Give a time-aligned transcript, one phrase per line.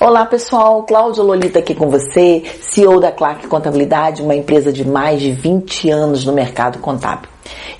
[0.00, 5.20] Olá pessoal, Cláudia Lolita aqui com você, CEO da Clark Contabilidade, uma empresa de mais
[5.20, 7.28] de 20 anos no mercado contábil.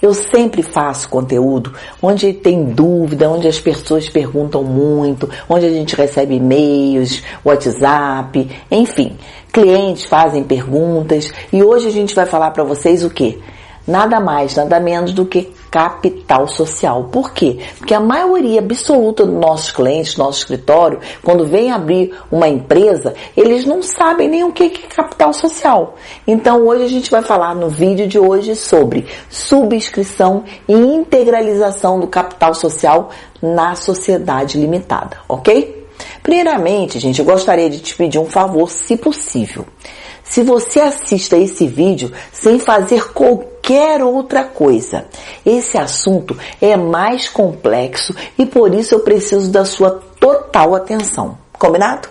[0.02, 1.72] Eu sempre faço conteúdo
[2.02, 9.16] onde tem dúvida, onde as pessoas perguntam muito, onde a gente recebe e-mails, WhatsApp, enfim.
[9.52, 13.40] Clientes fazem perguntas e hoje a gente vai falar para vocês o que?
[13.88, 17.04] Nada mais, nada menos do que capital social.
[17.04, 17.58] Por quê?
[17.78, 23.64] Porque a maioria absoluta dos nossos clientes, nosso escritório, quando vem abrir uma empresa, eles
[23.64, 25.96] não sabem nem o que é capital social.
[26.26, 32.06] Então hoje a gente vai falar no vídeo de hoje sobre subscrição e integralização do
[32.06, 33.08] capital social
[33.40, 35.86] na sociedade limitada, ok?
[36.22, 39.64] Primeiramente, gente, eu gostaria de te pedir um favor, se possível.
[40.28, 45.06] Se você assista esse vídeo sem fazer qualquer outra coisa,
[45.44, 51.38] esse assunto é mais complexo e por isso eu preciso da sua total atenção.
[51.58, 52.08] Combinado?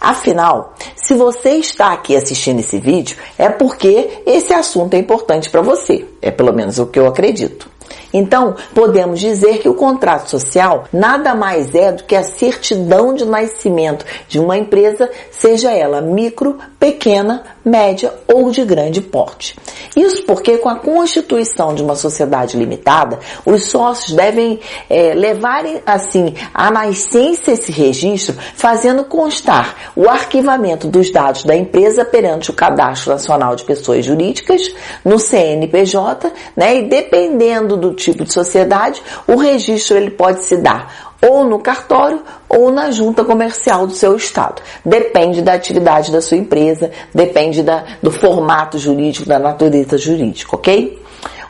[0.00, 5.60] Afinal, se você está aqui assistindo esse vídeo, é porque esse assunto é importante para
[5.60, 6.06] você.
[6.22, 7.70] É pelo menos o que eu acredito.
[8.12, 13.24] Então, podemos dizer que o contrato social nada mais é do que a certidão de
[13.24, 19.56] nascimento de uma empresa, seja ela micro, pequena, média ou de grande porte.
[19.96, 26.34] Isso porque com a constituição de uma sociedade limitada, os sócios devem é, levar assim
[26.54, 33.12] a nascença esse registro, fazendo constar o arquivamento dos dados da empresa perante o Cadastro
[33.12, 34.72] Nacional de Pessoas Jurídicas
[35.04, 36.76] no CNPJ, né?
[36.76, 42.22] E dependendo do tipo de sociedade, o registro ele pode se dar ou no cartório
[42.48, 44.62] ou na junta comercial do seu estado.
[44.84, 51.00] Depende da atividade da sua empresa, depende da, do formato jurídico, da natureza jurídica, ok?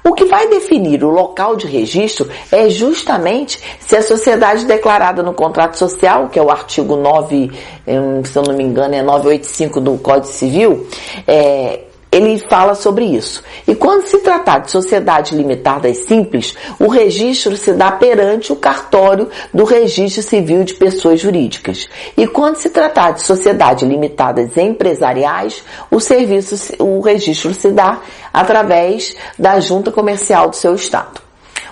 [0.02, 5.34] O que vai definir o local de registro é justamente se a sociedade declarada no
[5.34, 7.50] contrato social, que é o artigo 9,
[7.86, 10.86] hum, se eu não me engano, é 985 do Código Civil,
[11.28, 13.42] é, ele fala sobre isso.
[13.66, 18.56] E quando se tratar de sociedade limitada e simples, o registro se dá perante o
[18.56, 21.88] cartório do Registro Civil de Pessoas Jurídicas.
[22.16, 28.00] E quando se tratar de sociedade limitadas empresariais, o serviço, o registro se dá
[28.32, 31.29] através da junta comercial do seu estado.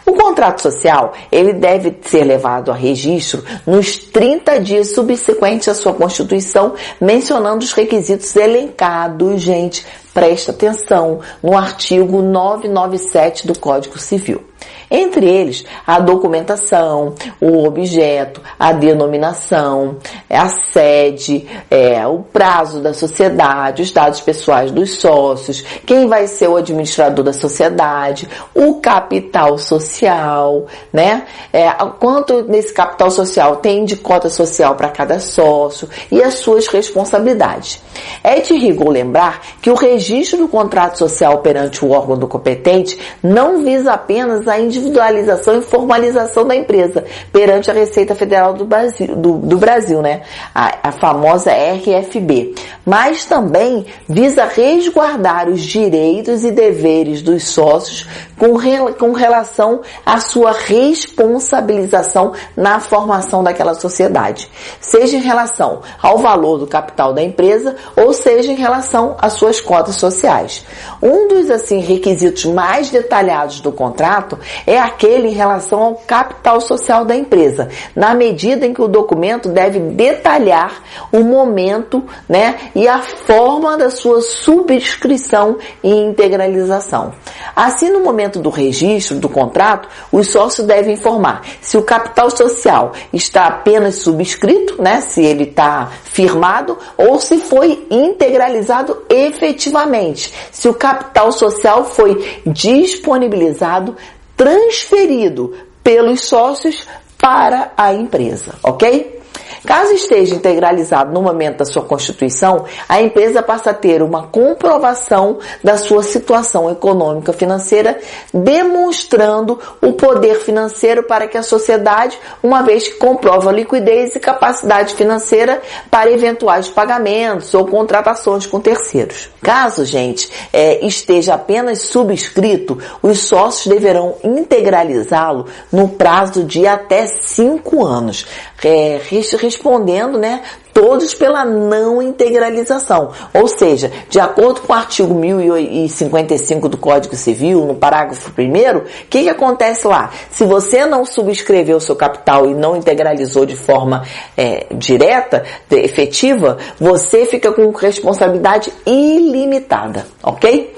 [0.08, 5.92] O contrato social, ele deve ser levado a registro nos 30 dias subsequentes à sua
[5.92, 14.42] constituição, mencionando os requisitos elencados, gente, presta atenção, no artigo 997 do Código Civil.
[14.90, 19.96] Entre eles, a documentação, o objeto, a denominação,
[20.30, 26.48] a sede, é, o prazo da sociedade, os dados pessoais dos sócios, quem vai ser
[26.48, 31.26] o administrador da sociedade, o capital social, né?
[31.52, 36.66] É, quanto nesse capital social tem de cota social para cada sócio e as suas
[36.66, 37.82] responsabilidades.
[38.24, 42.98] É de rigor lembrar que o registro do contrato social perante o órgão do competente
[43.22, 48.64] não visa apenas a individualidade individualização e formalização da empresa perante a Receita Federal do
[48.64, 50.22] Brasil, do, do Brasil né?
[50.54, 52.54] A, a famosa RFB.
[52.84, 58.06] Mas também visa resguardar os direitos e deveres dos sócios
[58.38, 58.56] com,
[58.98, 64.50] com relação à sua responsabilização na formação daquela sociedade.
[64.80, 69.60] Seja em relação ao valor do capital da empresa ou seja em relação às suas
[69.60, 70.64] cotas sociais.
[71.02, 77.04] Um dos assim requisitos mais detalhados do contrato é aquele em relação ao capital social
[77.04, 80.82] da empresa, na medida em que o documento deve detalhar
[81.12, 87.12] o momento, né, e a forma da sua subscrição e integralização.
[87.54, 92.92] Assim, no momento do registro do contrato, os sócios devem informar se o capital social
[93.12, 100.74] está apenas subscrito, né, se ele está firmado, ou se foi integralizado efetivamente, se o
[100.74, 103.96] capital social foi disponibilizado
[104.36, 106.86] transferido pelos sócios
[107.18, 109.17] para a empresa, ok?
[109.64, 115.38] Caso esteja integralizado no momento da sua constituição, a empresa passa a ter uma comprovação
[115.62, 117.98] da sua situação econômica financeira,
[118.32, 124.94] demonstrando o poder financeiro para que a sociedade, uma vez que comprova liquidez e capacidade
[124.94, 125.60] financeira
[125.90, 129.30] para eventuais pagamentos ou contratações com terceiros.
[129.42, 137.84] Caso, gente, é, esteja apenas subscrito, os sócios deverão integralizá-lo no prazo de até cinco
[137.84, 138.26] anos,
[138.62, 138.98] é,
[139.38, 140.42] respondendo, né,
[140.72, 143.10] todos pela não integralização.
[143.34, 148.82] Ou seja, de acordo com o artigo 1055 do Código Civil, no parágrafo 1 o
[149.08, 150.10] que, que acontece lá?
[150.30, 154.04] Se você não subscreveu seu capital e não integralizou de forma
[154.36, 160.74] é, direta, efetiva, você fica com responsabilidade ilimitada, ok?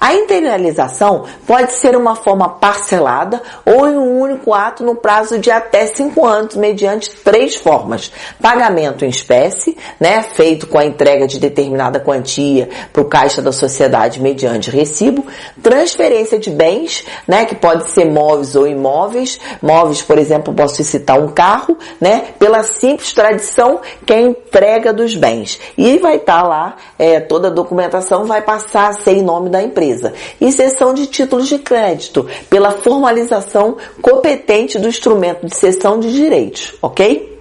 [0.00, 5.50] A integralização pode ser uma forma parcelada ou em um único ato no prazo de
[5.50, 8.12] até cinco anos, mediante três formas.
[8.40, 13.52] Pagamento em espécie, né, feito com a entrega de determinada quantia para o caixa da
[13.52, 15.26] sociedade mediante recibo.
[15.62, 19.40] Transferência de bens, né, que pode ser móveis ou imóveis.
[19.62, 24.92] Móveis, por exemplo, posso citar um carro, né, pela simples tradição que é a entrega
[24.92, 25.58] dos bens.
[25.78, 29.48] E vai estar tá lá, é, toda a documentação vai passar a ser em nome
[29.48, 35.56] da empresa empresa, e cessão de títulos de crédito, pela formalização competente do instrumento de
[35.56, 37.32] cessão de direitos, ok?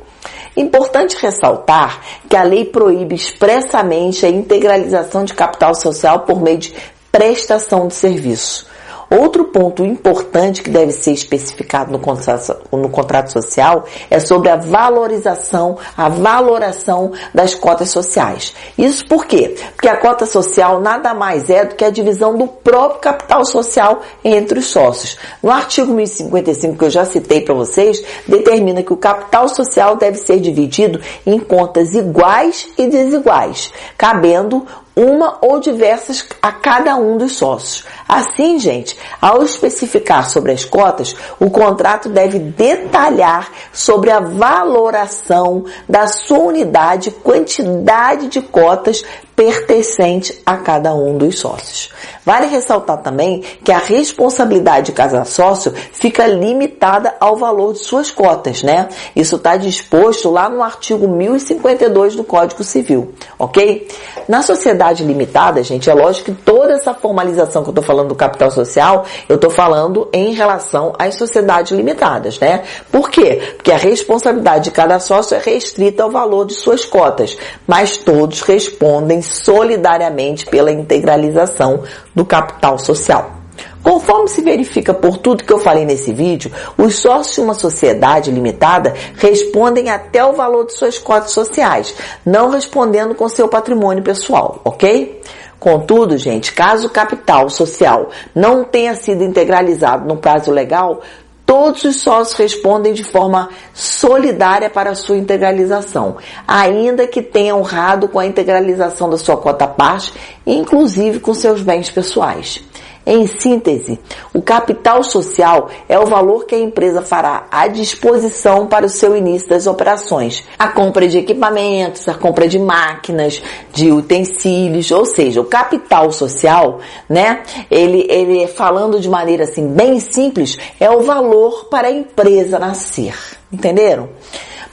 [0.55, 6.73] Importante ressaltar que a lei proíbe expressamente a integralização de capital social por meio de
[7.11, 8.67] prestação de serviço.
[9.13, 14.55] Outro ponto importante que deve ser especificado no contrato, no contrato social é sobre a
[14.55, 18.55] valorização, a valoração das cotas sociais.
[18.75, 19.55] Isso por quê?
[19.75, 24.01] Porque a cota social nada mais é do que a divisão do próprio capital social
[24.23, 25.15] entre os sócios.
[25.43, 30.17] No artigo 1055 que eu já citei para vocês, determina que o capital social deve
[30.17, 37.33] ser dividido em contas iguais e desiguais, cabendo uma ou diversas a cada um dos
[37.35, 37.83] sócios.
[38.07, 46.07] Assim, gente, ao especificar sobre as cotas, o contrato deve detalhar sobre a valoração da
[46.07, 49.03] sua unidade, quantidade de cotas
[49.35, 51.89] pertencente a cada um dos sócios.
[52.25, 58.11] Vale ressaltar também que a responsabilidade de cada sócio fica limitada ao valor de suas
[58.11, 58.87] cotas, né?
[59.15, 63.87] Isso está disposto lá no artigo 1052 do Código Civil, ok?
[64.27, 68.15] Na sociedade limitada, gente, é lógico que toda essa formalização que eu estou falando do
[68.15, 72.63] capital social, eu estou falando em relação às sociedades limitadas, né?
[72.91, 73.41] Por quê?
[73.55, 77.37] Porque a responsabilidade de cada sócio é restrita ao valor de suas cotas,
[77.67, 81.83] mas todos respondem solidariamente pela integralização
[82.13, 83.43] do capital social.
[83.83, 88.31] Conforme se verifica por tudo que eu falei nesse vídeo, os sócios de uma sociedade
[88.31, 91.93] limitada respondem até o valor de suas cotas sociais,
[92.25, 95.21] não respondendo com seu patrimônio pessoal, ok?
[95.59, 101.01] Contudo, gente, caso o capital social não tenha sido integralizado no prazo legal,
[101.45, 106.17] todos os sócios respondem de forma solidária para a sua integralização,
[106.47, 110.13] ainda que tenham honrado com a integralização da sua cota parte,
[110.45, 112.63] inclusive com seus bens pessoais.
[113.05, 113.99] Em síntese,
[114.33, 119.15] o capital social é o valor que a empresa fará à disposição para o seu
[119.15, 120.45] início das operações.
[120.57, 126.79] A compra de equipamentos, a compra de máquinas, de utensílios, ou seja, o capital social,
[127.09, 127.43] né?
[127.69, 133.15] Ele, ele falando de maneira assim bem simples, é o valor para a empresa nascer.
[133.51, 134.07] Entenderam?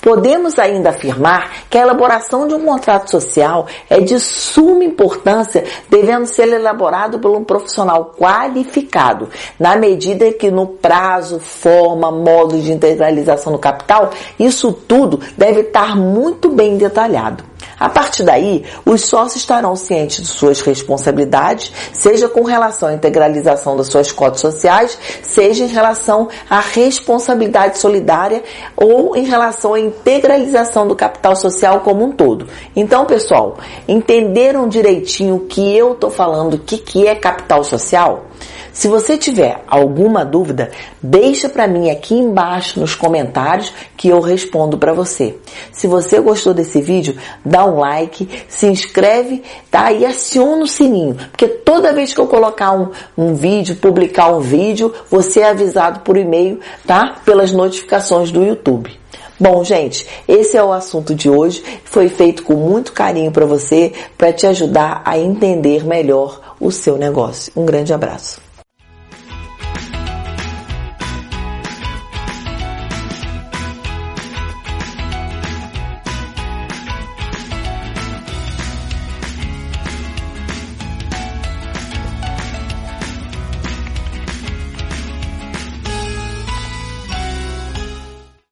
[0.01, 6.27] Podemos ainda afirmar que a elaboração de um contrato social é de suma importância, devendo
[6.27, 13.53] ser elaborado por um profissional qualificado, na medida que no prazo, forma, modo de integralização
[13.53, 17.50] do capital, isso tudo deve estar muito bem detalhado.
[17.81, 23.75] A partir daí, os sócios estarão cientes de suas responsabilidades, seja com relação à integralização
[23.75, 28.45] das suas cotas sociais, seja em relação à responsabilidade solidária
[28.77, 32.47] ou em relação à integralização do capital social como um todo.
[32.77, 33.57] Então, pessoal,
[33.89, 38.27] entenderam direitinho o que eu estou falando, o que, que é capital social?
[38.73, 40.71] Se você tiver alguma dúvida,
[41.03, 45.37] deixa para mim aqui embaixo nos comentários que eu respondo para você.
[45.73, 49.93] Se você gostou desse vídeo, dá um like, se inscreve, tá?
[49.93, 54.41] E aciona o sininho, porque toda vez que eu colocar um, um vídeo, publicar um
[54.41, 57.17] vídeo, você é avisado por e-mail, tá?
[57.25, 58.99] Pelas notificações do YouTube.
[59.39, 61.65] Bom, gente, esse é o assunto de hoje.
[61.85, 66.99] Foi feito com muito carinho para você, para te ajudar a entender melhor o seu
[66.99, 67.51] negócio.
[67.57, 68.50] Um grande abraço.